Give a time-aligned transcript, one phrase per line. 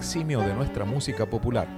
[0.00, 1.68] Eximio de nuestra música popular.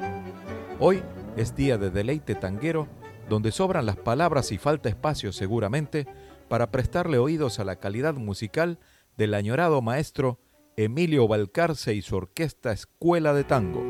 [0.78, 1.02] Hoy
[1.36, 2.86] es día de deleite tanguero,
[3.28, 6.06] donde sobran las palabras y falta espacio seguramente
[6.48, 8.78] para prestarle oídos a la calidad musical
[9.16, 10.38] del añorado maestro
[10.76, 13.82] Emilio Valcarce y su orquesta Escuela de Tango.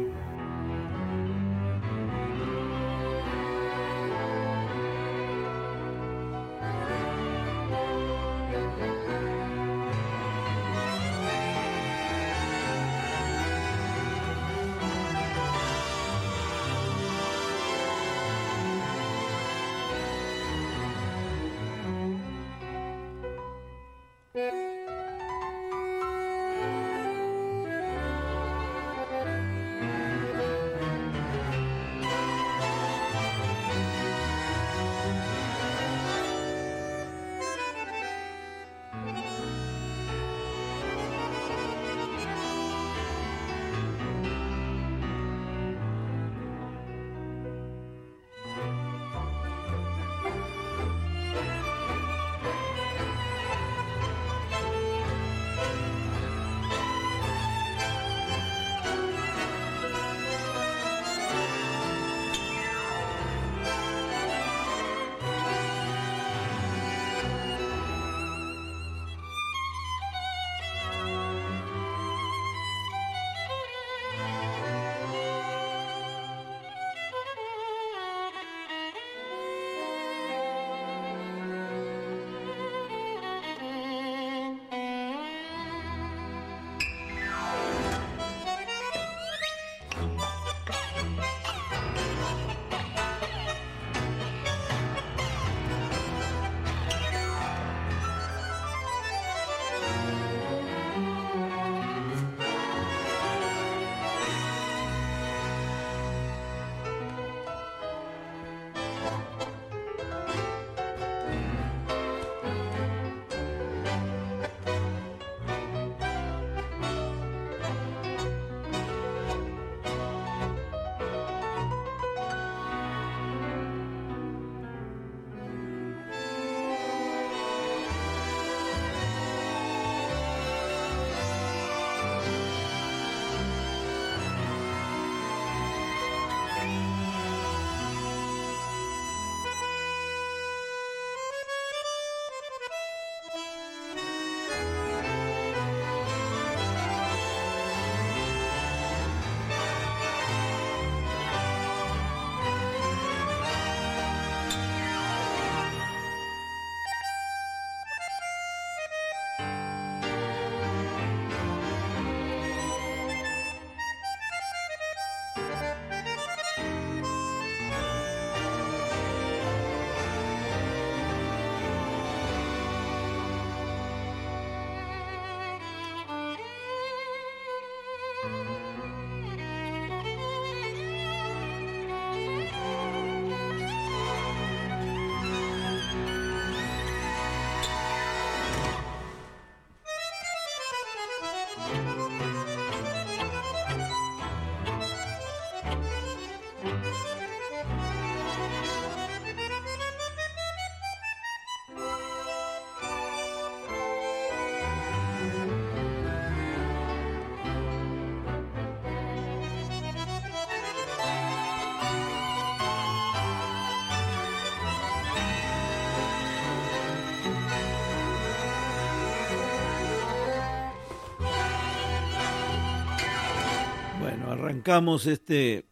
[224.63, 225.67] Arrancamos este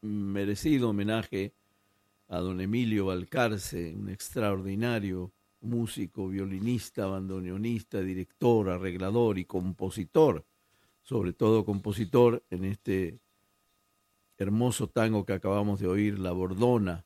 [0.00, 1.52] merecido homenaje
[2.28, 5.32] a don Emilio Balcarce, un extraordinario
[5.62, 10.44] músico, violinista, bandoneonista, director, arreglador y compositor,
[11.02, 13.18] sobre todo compositor en este
[14.38, 17.04] hermoso tango que acabamos de oír, La Bordona.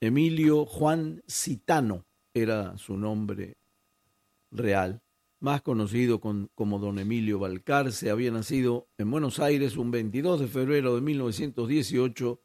[0.00, 3.58] Emilio Juan Citano era su nombre
[4.50, 5.02] real
[5.40, 10.94] más conocido como don Emilio Balcarce, había nacido en Buenos Aires un 22 de febrero
[10.94, 12.40] de 1918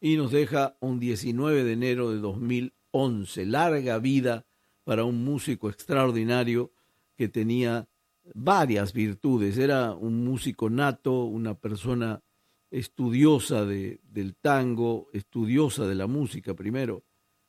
[0.00, 3.44] y nos deja un 19 de enero de 2011.
[3.46, 4.46] Larga vida
[4.84, 6.72] para un músico extraordinario
[7.16, 7.86] que tenía
[8.34, 9.58] varias virtudes.
[9.58, 12.22] Era un músico nato, una persona
[12.70, 17.04] estudiosa de, del tango, estudiosa de la música primero,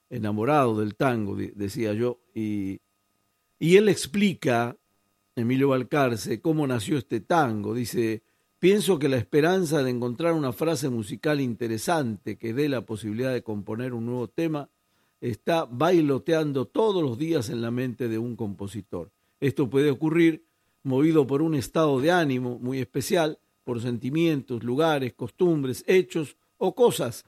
[0.09, 2.81] enamorado del tango, decía yo, y,
[3.59, 4.77] y él explica
[5.39, 7.73] Emilio Balcarce, cómo nació este tango.
[7.73, 8.23] Dice,
[8.59, 13.43] pienso que la esperanza de encontrar una frase musical interesante que dé la posibilidad de
[13.43, 14.69] componer un nuevo tema
[15.21, 19.11] está bailoteando todos los días en la mente de un compositor.
[19.39, 20.45] Esto puede ocurrir
[20.83, 27.25] movido por un estado de ánimo muy especial, por sentimientos, lugares, costumbres, hechos o cosas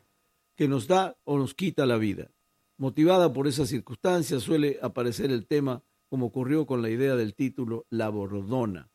[0.55, 2.31] que nos da o nos quita la vida.
[2.77, 7.85] Motivada por esas circunstancias suele aparecer el tema como ocurrió con la idea del título
[7.89, 8.89] La Bordona.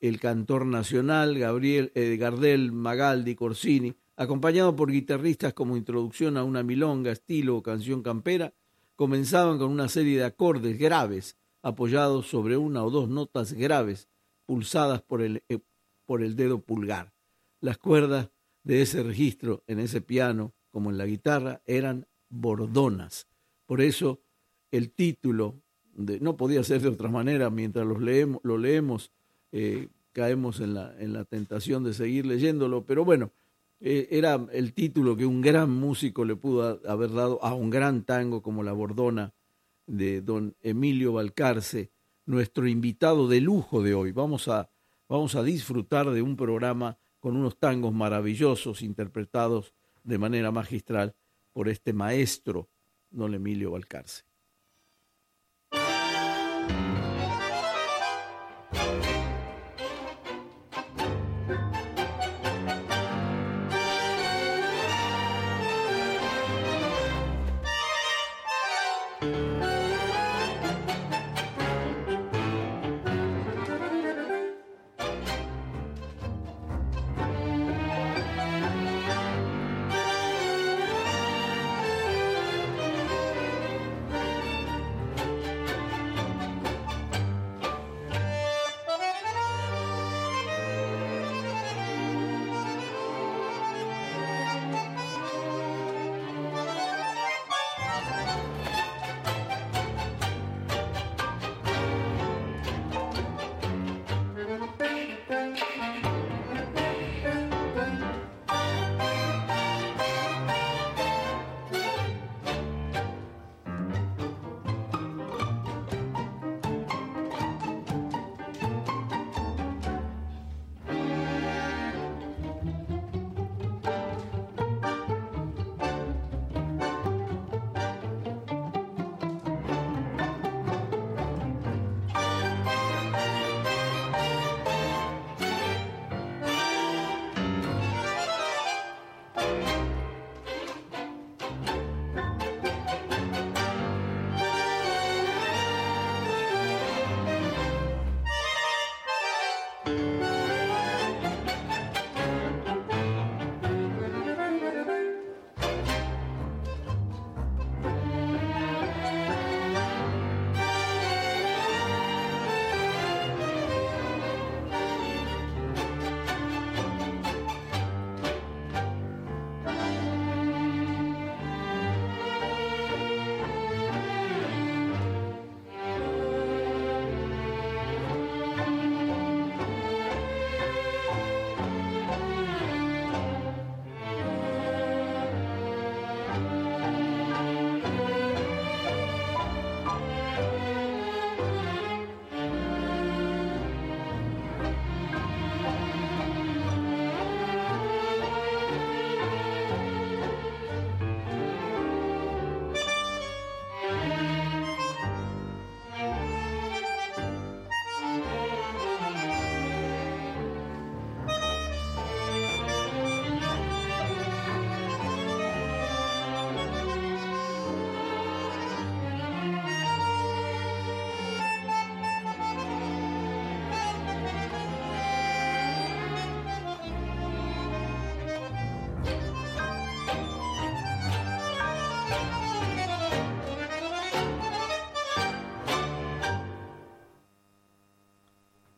[0.00, 6.64] El cantor nacional Gabriel eh, Gardel Magaldi Corsini, acompañado por guitarristas como introducción a una
[6.64, 8.54] milonga, estilo o canción campera,
[8.96, 14.08] comenzaban con una serie de acordes graves apoyados sobre una o dos notas graves
[14.44, 15.60] pulsadas por el, eh,
[16.06, 17.12] por el dedo pulgar.
[17.60, 18.30] Las cuerdas
[18.64, 23.28] de ese registro en ese piano, como en la guitarra, eran bordonas.
[23.64, 24.24] Por eso
[24.72, 25.62] el título
[25.94, 29.10] no podía ser de otra manera, mientras los leemos, lo leemos,
[29.52, 33.30] eh, caemos en la, en la tentación de seguir leyéndolo, pero bueno,
[33.80, 38.04] eh, era el título que un gran músico le pudo haber dado a un gran
[38.04, 39.32] tango como La Bordona
[39.86, 41.90] de don Emilio Balcarce,
[42.24, 44.12] nuestro invitado de lujo de hoy.
[44.12, 44.70] Vamos a,
[45.08, 49.74] vamos a disfrutar de un programa con unos tangos maravillosos interpretados
[50.04, 51.14] de manera magistral
[51.52, 52.68] por este maestro,
[53.10, 54.31] don Emilio Balcarce.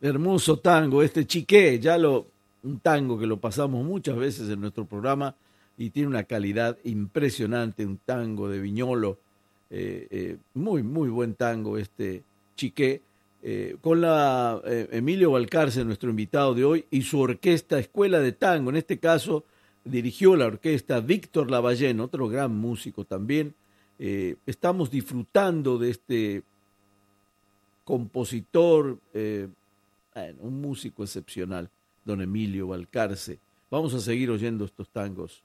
[0.05, 2.27] Hermoso tango, este chiqué, ya lo,
[2.61, 5.33] un tango que lo pasamos muchas veces en nuestro programa
[5.79, 9.17] y tiene una calidad impresionante, un tango de Viñolo,
[9.71, 12.21] eh, eh, muy, muy buen tango este
[12.55, 13.01] chiqué,
[13.41, 18.69] eh, con la Emilio Valcarce, nuestro invitado de hoy, y su orquesta Escuela de Tango,
[18.69, 19.43] en este caso
[19.85, 23.55] dirigió la orquesta Víctor Lavallén, otro gran músico también.
[23.97, 26.43] estamos disfrutando de este
[27.83, 28.99] compositor,
[30.39, 31.69] un músico excepcional,
[32.03, 33.39] don Emilio Valcarce.
[33.69, 35.44] Vamos a seguir oyendo estos tangos.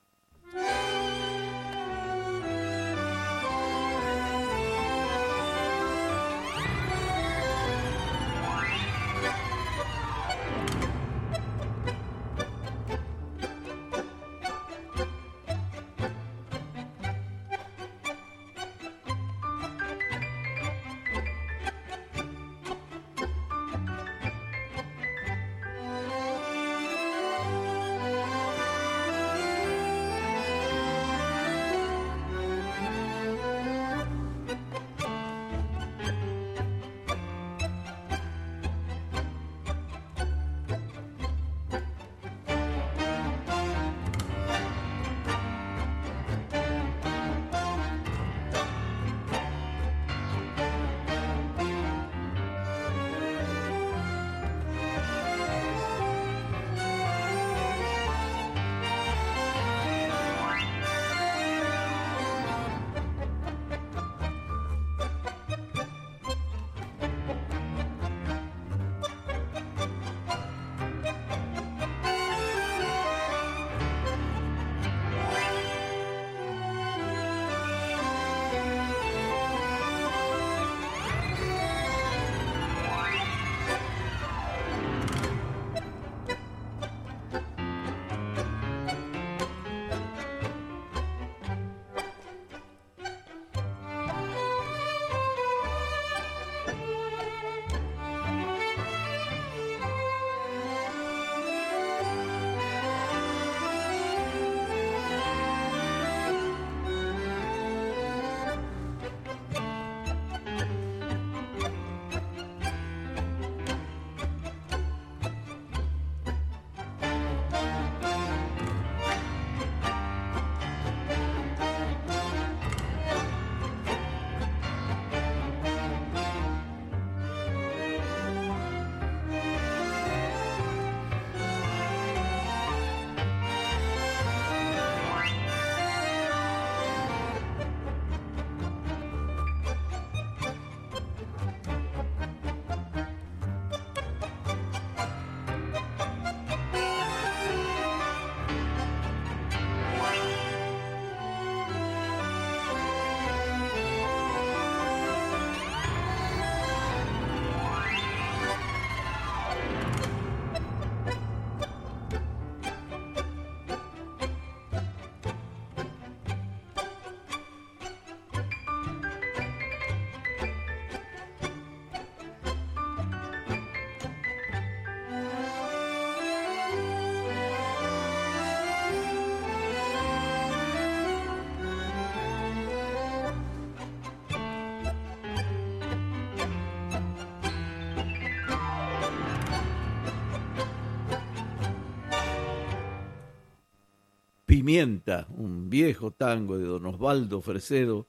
[194.60, 198.06] Pimienta, un viejo tango de don Osvaldo Fresedo,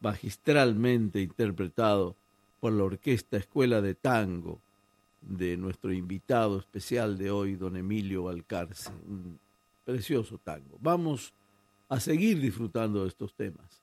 [0.00, 2.14] magistralmente interpretado
[2.60, 4.60] por la Orquesta Escuela de Tango
[5.20, 8.92] de nuestro invitado especial de hoy, don Emilio Valcarce.
[9.08, 9.40] Un
[9.84, 10.78] precioso tango.
[10.80, 11.34] Vamos
[11.88, 13.79] a seguir disfrutando de estos temas.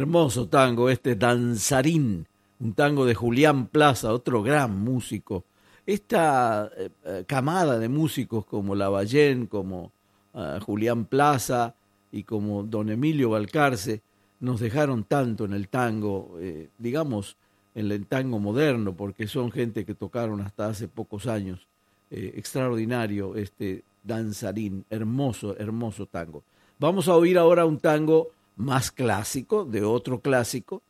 [0.00, 2.26] Hermoso tango, este Danzarín,
[2.58, 5.44] un tango de Julián Plaza, otro gran músico.
[5.84, 9.92] Esta eh, eh, camada de músicos como Lavallén, como
[10.32, 11.74] eh, Julián Plaza
[12.10, 14.00] y como don Emilio Balcarce
[14.40, 16.38] nos dejaron tanto en el tango,
[16.78, 17.36] digamos,
[17.74, 21.68] en el tango moderno, porque son gente que tocaron hasta hace pocos años.
[22.10, 26.42] extraordinario este danzarín, hermoso, hermoso tango.
[26.78, 30.82] Vamos a oír ahora un tango más clásico, de otro clásico,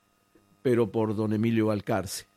[0.63, 2.30] pero por don Emilio Balcarce.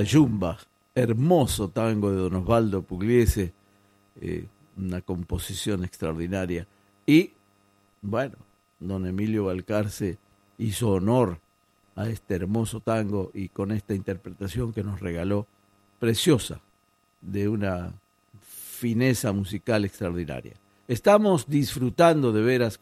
[0.00, 0.56] La Yumba,
[0.94, 3.52] hermoso tango de don Osvaldo Pugliese,
[4.22, 4.46] eh,
[4.78, 6.66] una composición extraordinaria.
[7.04, 7.32] Y,
[8.00, 8.36] bueno,
[8.78, 10.16] don Emilio Balcarce
[10.56, 11.38] hizo honor
[11.96, 15.46] a este hermoso tango y con esta interpretación que nos regaló,
[15.98, 16.62] preciosa,
[17.20, 17.92] de una
[18.40, 20.54] fineza musical extraordinaria.
[20.88, 22.80] Estamos disfrutando de veras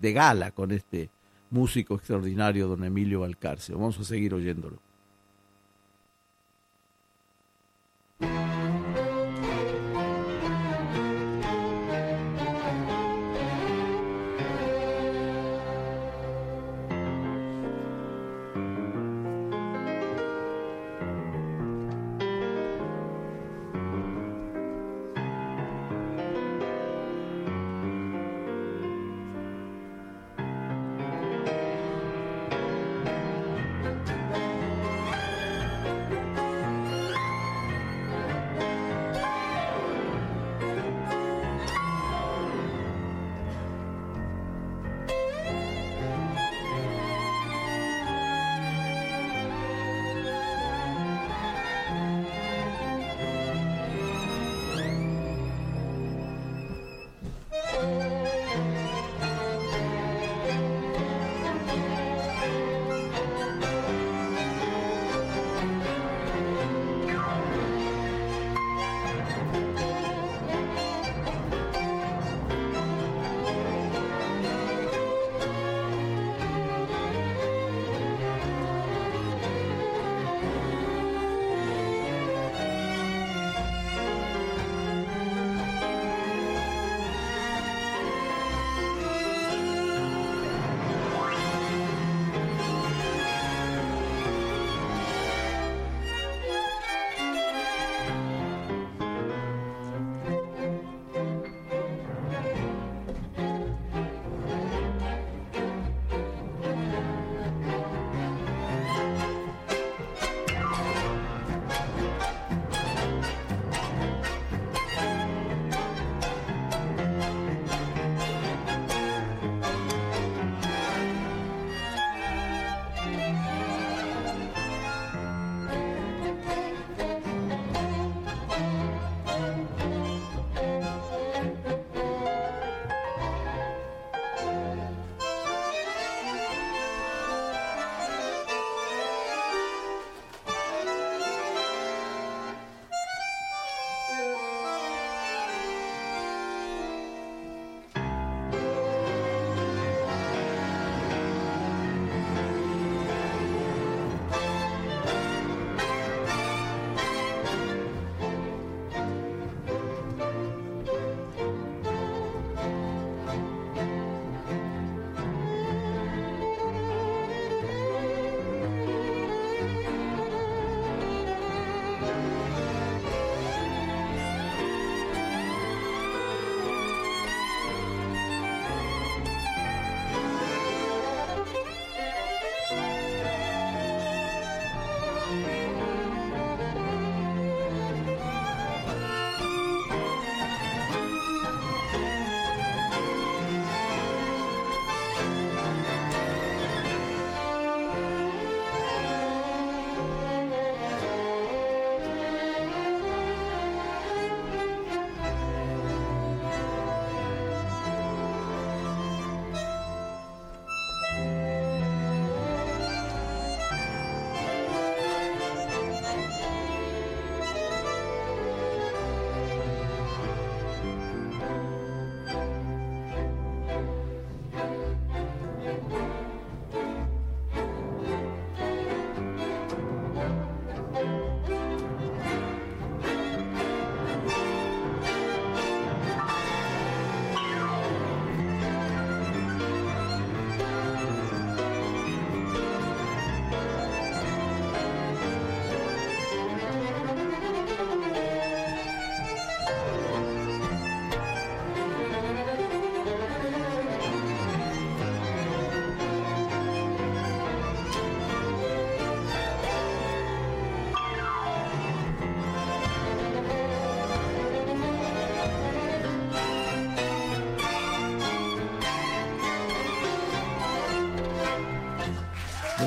[0.00, 1.10] de gala con este
[1.50, 3.74] músico extraordinario, don Emilio Balcarce.
[3.74, 4.78] Vamos a seguir oyéndolo.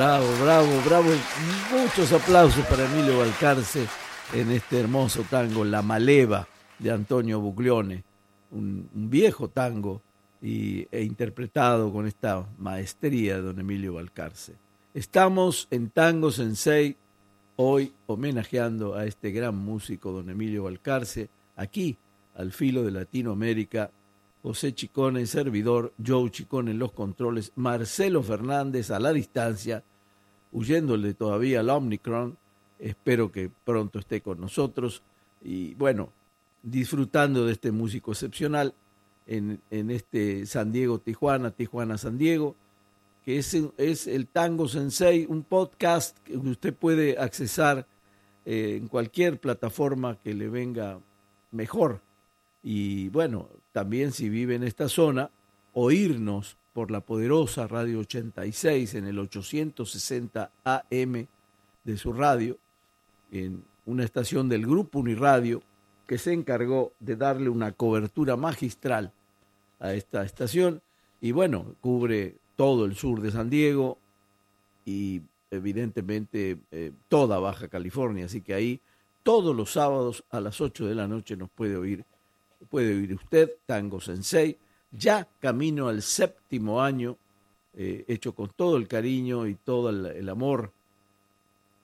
[0.04, 1.10] Bravo, bravo, bravo.
[1.72, 3.88] Muchos aplausos para Emilio Balcarce
[4.34, 6.46] en este hermoso tango La Maleva
[6.78, 8.04] de Antonio Buglione,
[8.52, 10.02] un, viejo tango
[10.42, 14.56] y, e interpretado con esta maestría de don Emilio Balcarce.
[14.94, 16.98] Estamos en Tango Sensei
[17.56, 21.98] hoy homenajeando a este gran músico don Emilio Balcarce, aquí
[22.36, 23.90] al filo de Latinoamérica,
[24.42, 29.82] José Chicone, servidor, Joe Chicone en los controles, Marcelo Fernández a la distancia,
[30.54, 32.38] huyéndole todavía al Omnicron,
[32.80, 35.04] espero que pronto esté con nosotros
[35.44, 36.10] y bueno,
[36.62, 38.74] disfrutando de este músico excepcional
[39.28, 42.56] en, en este San Diego, Tijuana, Tijuana, San Diego,
[43.26, 47.88] que es, es el Tango Sensei, un podcast que usted puede accesar
[48.46, 51.00] eh, en cualquier plataforma que le venga
[51.52, 52.02] mejor.
[52.62, 55.32] Y bueno, también si vive en esta zona,
[55.74, 61.28] oírnos por la poderosa Radio 86 en el 860 AM
[61.84, 62.58] de su radio,
[63.32, 65.62] en una estación del Grupo Uniradio
[66.08, 69.14] que se encargó de darle una cobertura magistral
[69.80, 70.82] a esta estación.
[71.22, 73.98] Y bueno, cubre todo el sur de San Diego
[74.86, 78.82] y evidentemente eh, toda Baja California, así que ahí
[79.22, 82.04] todos los sábados a las 8 de la noche nos puede oír,
[82.70, 84.58] puede oír usted Tango Sensei,
[84.94, 87.18] ya camino al séptimo año,
[87.74, 90.72] eh, hecho con todo el cariño y todo el amor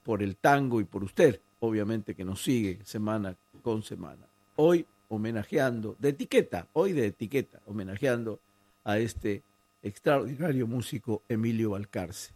[0.02, 4.26] por el tango y por usted, obviamente que nos sigue semana con semana.
[4.56, 8.40] Hoy homenajeando, de etiqueta, hoy de etiqueta, homenajeando
[8.84, 9.42] a este
[9.82, 12.32] extraordinario músico Emilio Balcarce.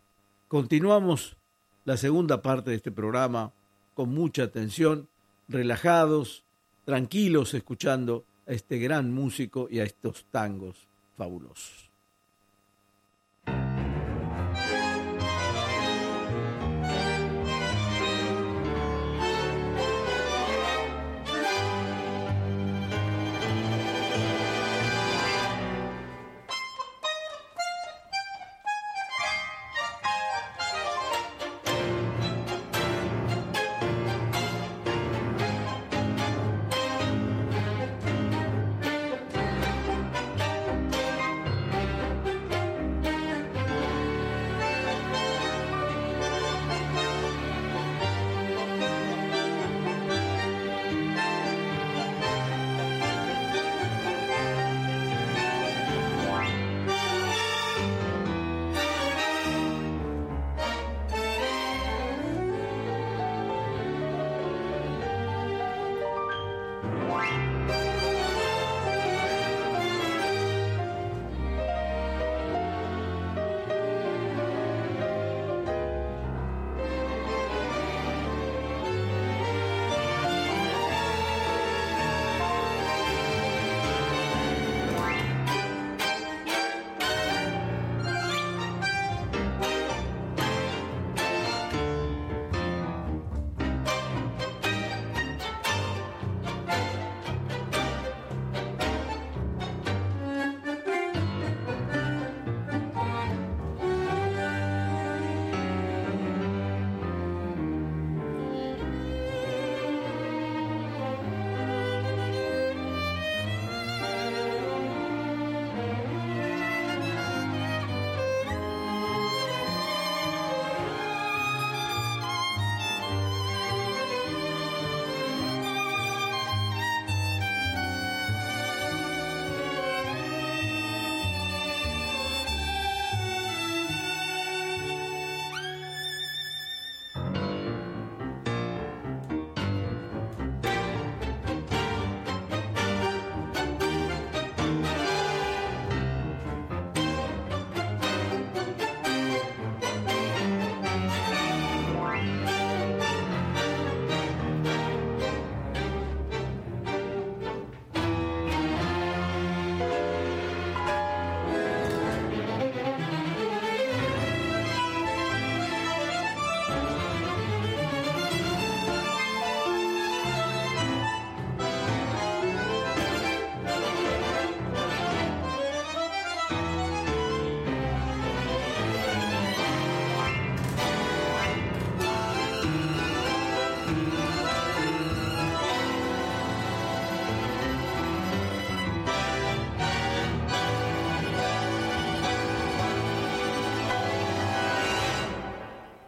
[0.48, 1.36] Continuamos
[1.84, 3.52] la segunda parte de este programa
[3.94, 5.08] con mucha atención,
[5.48, 6.44] relajados,
[6.84, 11.93] tranquilos, escuchando a este gran músico y a estos tangos fabulosos.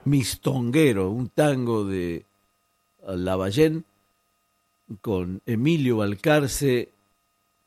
[0.06, 2.24] Mistonguero, un tango de
[3.06, 3.84] Lavallén
[5.00, 6.92] con Emilio Balcarce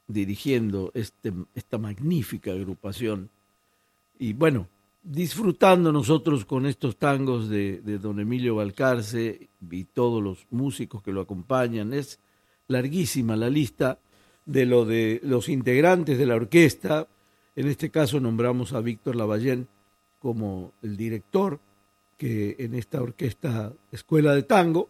[0.08, 3.30] dirigiendo este, esta magnífica agrupación.
[4.18, 4.68] Y bueno,
[5.04, 11.12] disfrutando nosotros con estos tangos de, de, don Emilio Balcarce y todos los músicos que
[11.12, 11.94] lo acompañan.
[11.94, 12.20] Es
[12.70, 14.00] larguísima la lista
[14.46, 17.06] de lo de los integrantes de la orquesta.
[17.58, 19.68] En este caso nombramos a Víctor Lavallén
[20.20, 21.60] como el director
[22.20, 24.90] que en esta orquesta Escuela de Tango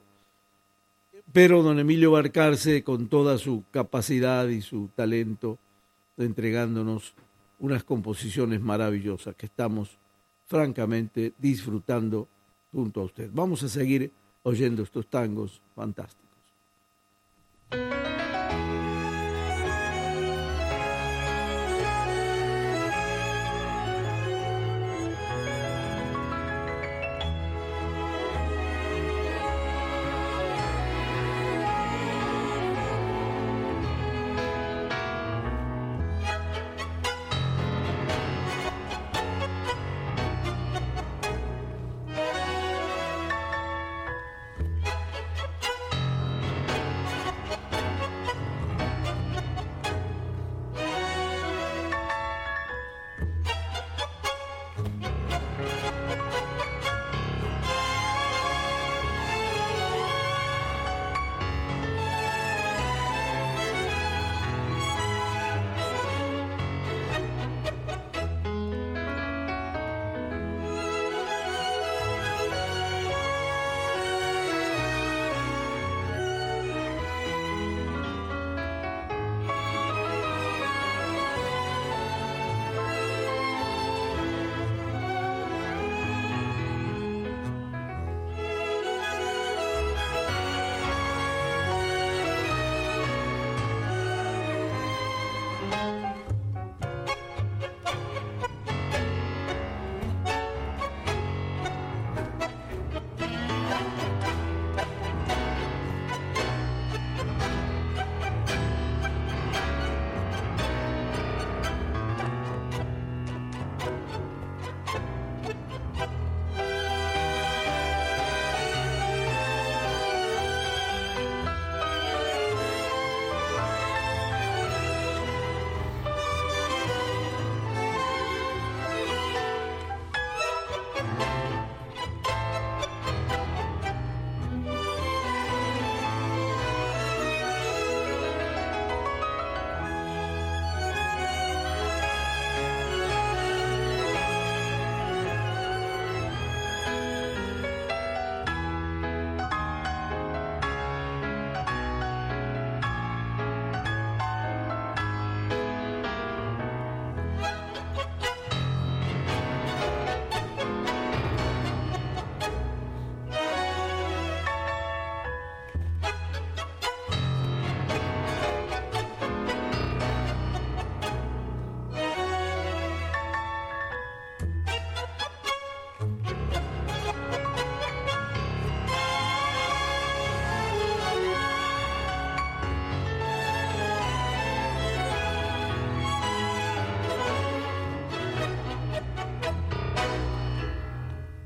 [1.32, 5.60] pero don Emilio Barcarce, con toda su capacidad y su talento,
[6.18, 7.14] entregándonos
[7.60, 9.98] unas composiciones maravillosas que estamos
[10.48, 12.28] francamente disfrutando
[12.72, 13.30] junto a usted.
[13.32, 14.12] Vamos a seguir
[14.44, 16.28] oyendo estos tangos fantásticos.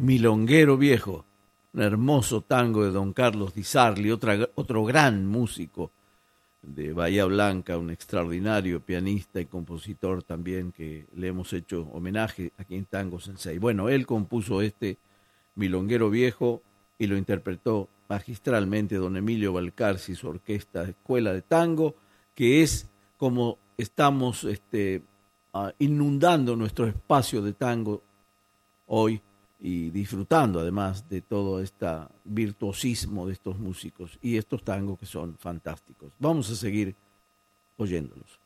[0.03, 1.23] Milonguero Viejo,
[1.71, 5.91] un hermoso tango de don Carlos Di Sarli, otra, otro gran músico
[6.61, 12.75] de Bahía Blanca, un extraordinario pianista y compositor también que le hemos hecho homenaje aquí
[12.75, 13.59] en Tango Sensei.
[13.59, 14.97] Bueno, él compuso este
[15.55, 16.61] Milonguero Viejo
[16.99, 21.95] y lo interpretó magistralmente don Emilio Balcarci su orquesta Escuela de Tango,
[22.35, 25.01] que es como estamos este,
[25.53, 28.03] ah, inundando nuestro espacio de tango
[28.87, 29.21] hoy
[29.65, 31.87] y disfrutando además de todo este
[32.25, 36.11] virtuosismo de estos músicos y estos tangos que son fantásticos.
[36.19, 36.93] Vamos a seguir
[37.77, 38.42] oyéndolos.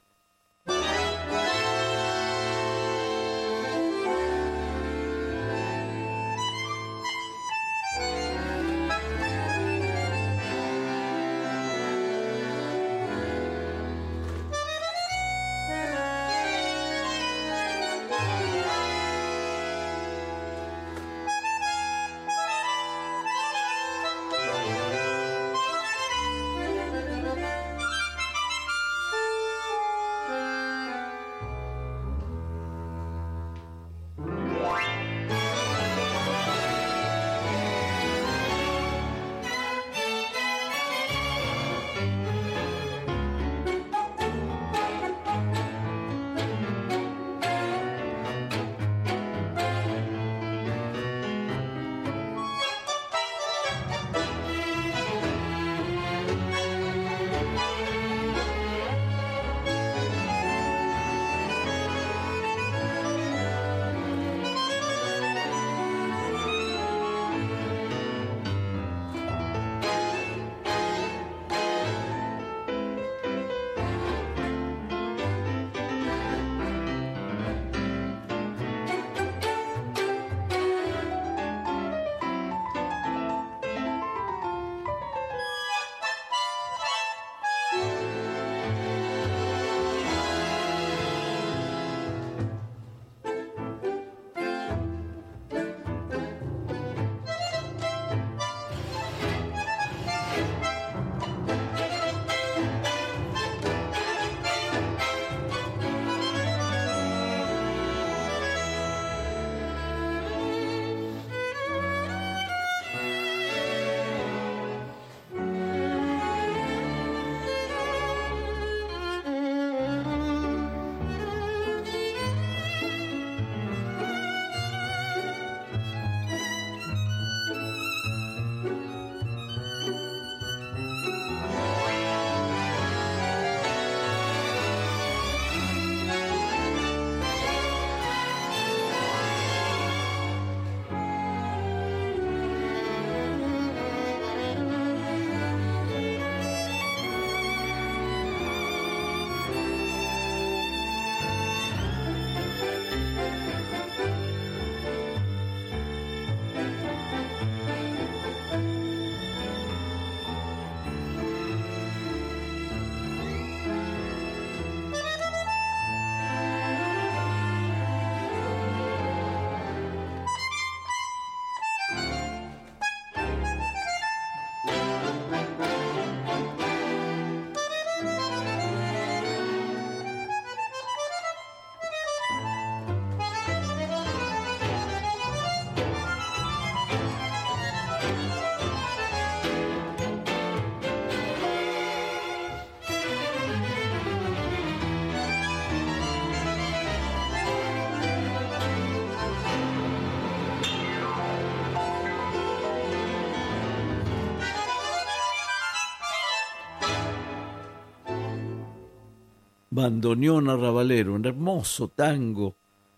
[209.77, 212.55] Bandoneón Arrabalero, un hermoso tango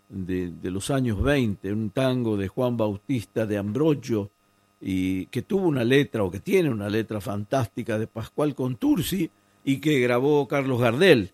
[0.08, 4.30] de, los años 20, un tango de Juan Bautista de Ambrogio,
[4.80, 9.30] y que tuvo una letra, o que tiene una letra fantástica de Pascual Contursi,
[9.62, 11.32] y que grabó Carlos Gardel,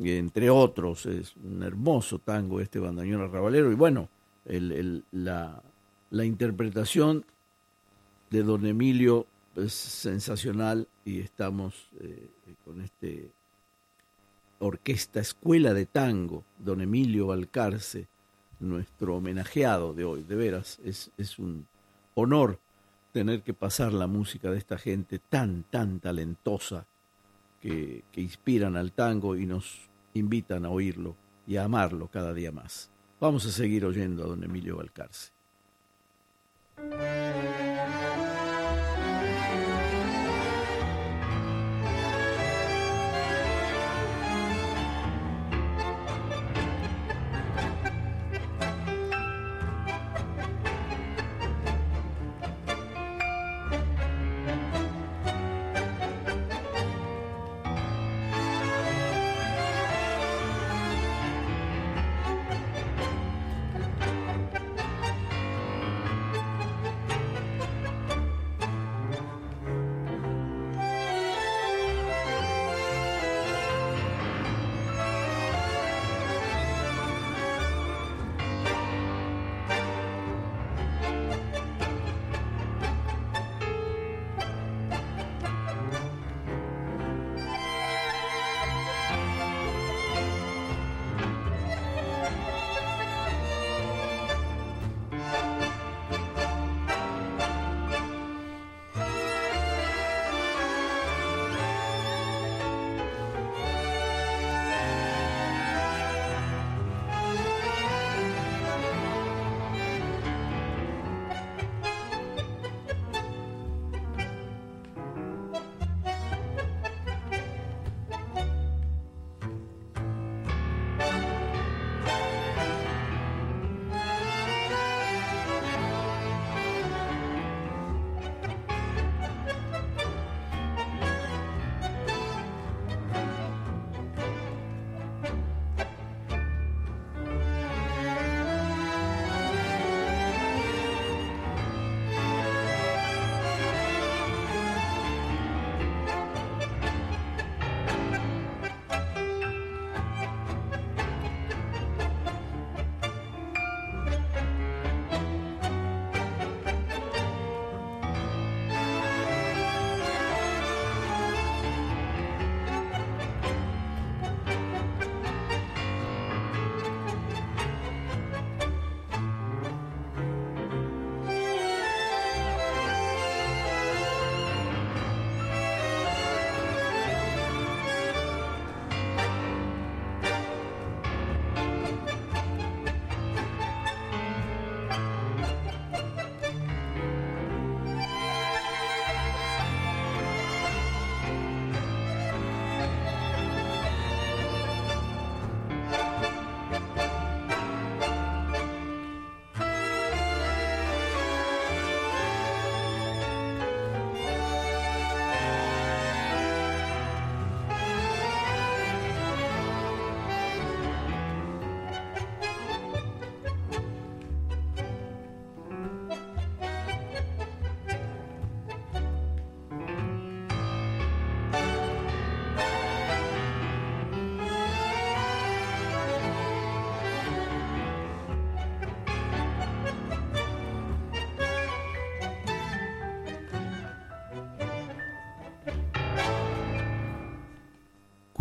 [0.00, 1.06] entre otros.
[1.06, 4.08] Es un hermoso tango este Bandoneón Arrabalero, y bueno,
[4.44, 7.24] la interpretación
[8.28, 12.28] de don Emilio es sensacional y estamos eh,
[12.64, 13.30] con este
[14.60, 18.08] orquesta Escuela de Tango, don Emilio Valcarce,
[18.60, 20.22] nuestro homenajeado de hoy.
[20.22, 21.66] De veras, es, es un
[22.14, 22.60] honor
[23.12, 26.86] tener que pasar la música de esta gente tan, tan talentosa
[27.60, 32.52] que, que inspiran al tango y nos invitan a oírlo y a amarlo cada día
[32.52, 32.90] más.
[33.18, 35.32] Vamos a seguir oyendo a don Emilio Valcarce.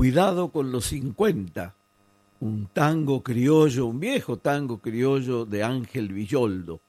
[0.10, 1.76] Cuidado con los 50,
[2.40, 6.82] un tango criollo, un viejo tango criollo de Ángel Villoldo,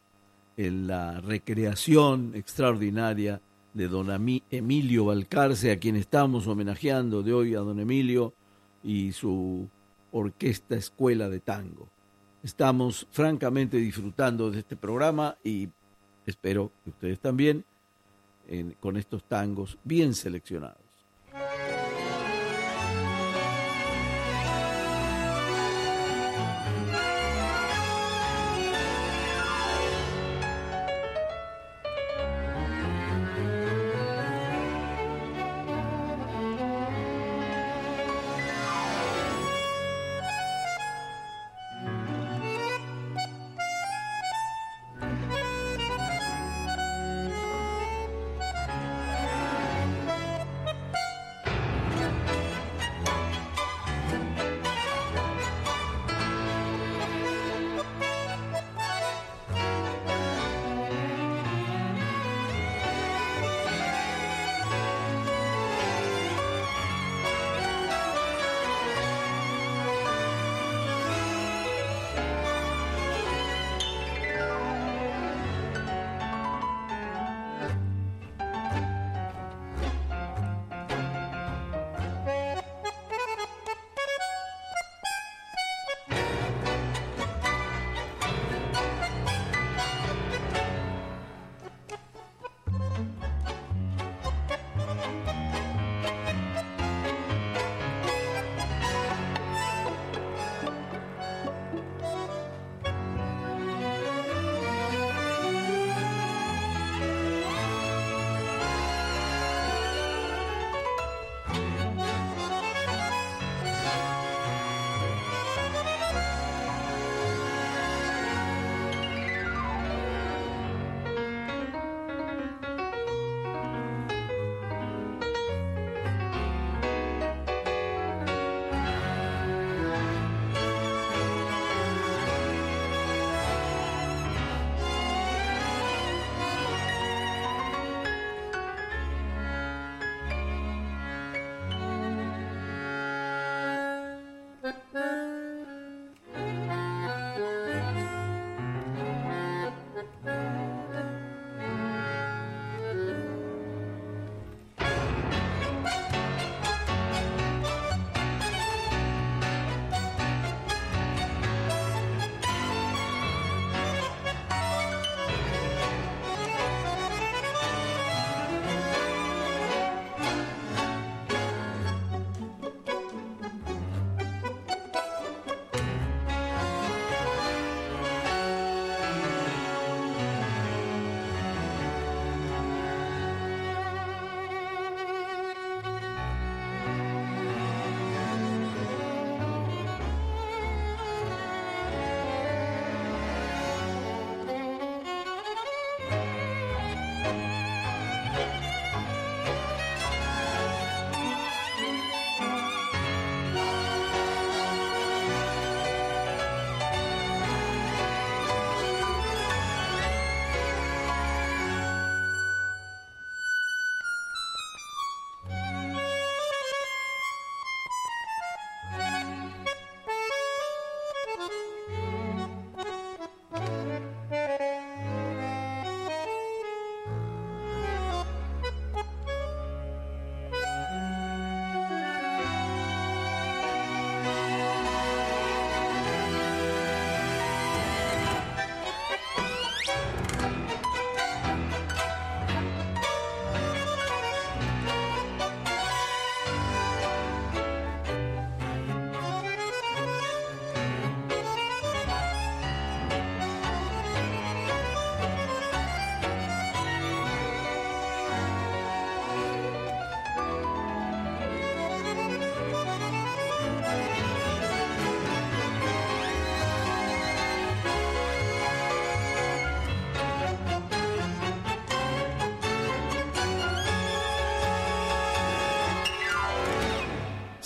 [0.57, 3.43] en la recreación extraordinaria
[3.75, 4.09] de don
[4.51, 8.33] Emilio Valcarce, a quien estamos homenajeando de hoy a don Emilio
[8.83, 9.69] y su
[10.13, 11.91] orquesta Escuela de Tango.
[12.43, 15.69] Estamos francamente disfrutando de este programa y
[16.25, 17.67] espero que ustedes también
[18.81, 20.90] con estos tangos bien seleccionados.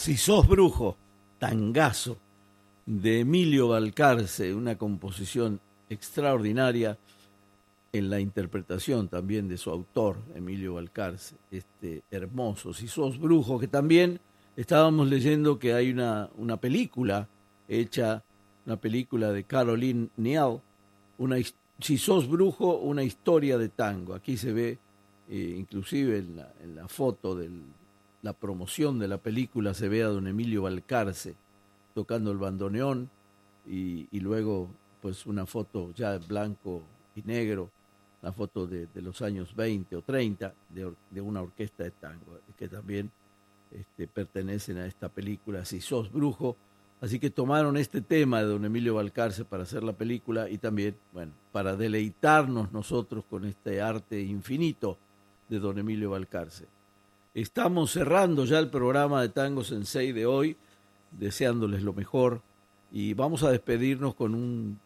[0.04, 0.98] Si sos brujo,
[1.38, 2.18] tangazo,
[2.84, 6.98] de Emilio Balcarce, una composición extraordinaria
[7.90, 12.74] en la interpretación también de su autor, Emilio Balcarce, este hermoso.
[12.74, 14.20] Si sos brujo, que también
[14.56, 17.26] estábamos leyendo que hay una, una película
[17.66, 18.22] hecha,
[18.66, 20.10] una película de Caroline
[21.16, 21.36] una,
[21.80, 24.12] si sos brujo, una historia de tango.
[24.12, 24.78] Aquí se ve,
[25.30, 27.62] eh, inclusive en la foto del,
[28.24, 31.34] la promoción de la película se ve a don Emilio Balcarce
[31.94, 33.10] tocando el bandoneón
[33.66, 34.70] y, luego
[35.02, 36.82] pues una foto ya blanco
[37.14, 37.70] y negro,
[38.22, 43.10] la foto de, los años 20 o 30 de, una orquesta de tango que también
[43.70, 46.56] este, pertenecen a esta película Si sos brujo.
[47.02, 50.96] Así que tomaron este tema de don Emilio Balcarce para hacer la película y también,
[51.12, 54.96] bueno, para deleitarnos nosotros con este arte infinito
[55.50, 56.73] de don Emilio Balcarce.
[57.34, 60.56] Estamos cerrando ya el programa de Tango Sensei de hoy,
[61.10, 62.42] deseándoles lo mejor
[62.92, 64.78] y vamos a despedirnos con un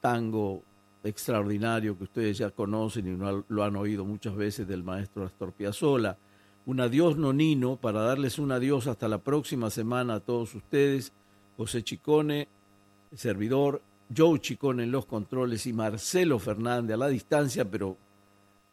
[0.00, 0.64] tango
[1.04, 6.18] extraordinario que ustedes ya conocen y lo han oído muchas veces del maestro Astor Piazzolla.
[6.66, 11.12] Un adiós nonino para darles un adiós hasta la próxima semana a todos ustedes.
[11.56, 12.48] José Chicone,
[13.14, 13.80] servidor,
[14.14, 17.96] Joe Chicone en los controles y Marcelo Fernández a la distancia, pero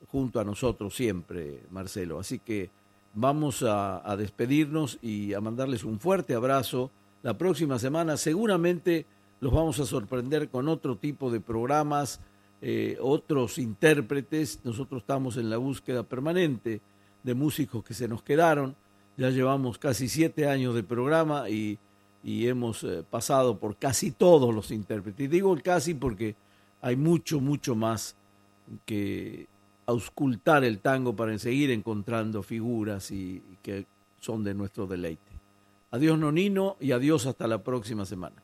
[0.08, 2.20] junto a nosotros siempre, Marcelo.
[2.20, 2.79] Así que
[3.14, 6.92] vamos a, despedirnos y a mandarles un fuerte abrazo.
[7.24, 9.06] La próxima semana seguramente
[9.40, 12.20] los vamos a sorprender con otro tipo de programas,
[12.62, 14.60] eh, otros intérpretes.
[14.64, 16.82] Nosotros estamos en la búsqueda permanente
[17.24, 18.76] de músicos que se nos quedaron.
[19.18, 21.80] Ya llevamos casi siete años de programa y,
[22.24, 25.26] hemos eh, pasado por casi todos los intérpretes.
[25.26, 26.36] Y digo el casi porque
[26.82, 28.16] hay mucho, mucho más
[28.86, 29.48] que
[29.90, 33.88] auscultar el tango para seguir encontrando figuras y, que
[34.20, 35.32] son de nuestro deleite.
[35.92, 38.36] Adiós Nonino y adiós hasta la próxima semana.